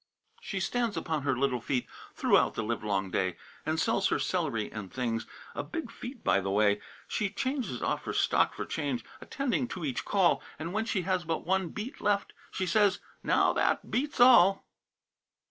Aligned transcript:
She 0.41 0.59
stands 0.59 0.97
upon 0.97 1.21
her 1.21 1.37
little 1.37 1.61
feet 1.61 1.85
Throughout 2.15 2.55
the 2.55 2.63
livelong 2.63 3.11
day, 3.11 3.37
And 3.67 3.79
sells 3.79 4.07
her 4.07 4.17
celery 4.17 4.71
and 4.71 4.91
things 4.91 5.27
A 5.53 5.61
big 5.61 5.91
feat, 5.91 6.23
by 6.23 6.39
the 6.39 6.49
way. 6.49 6.81
She 7.07 7.29
changes 7.29 7.83
off 7.83 8.05
her 8.05 8.13
stock 8.13 8.55
for 8.55 8.65
change, 8.65 9.05
Attending 9.21 9.67
to 9.67 9.85
each 9.85 10.03
call; 10.03 10.41
And 10.57 10.73
when 10.73 10.85
she 10.85 11.03
has 11.03 11.23
but 11.23 11.45
one 11.45 11.69
beet 11.69 12.01
left, 12.01 12.33
She 12.49 12.65
says, 12.65 12.97
"Now, 13.21 13.53
that 13.53 13.91
beats 13.91 14.19
all." 14.19 14.65